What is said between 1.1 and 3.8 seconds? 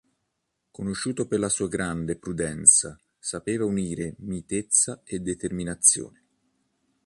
per la sua grande prudenza, sapeva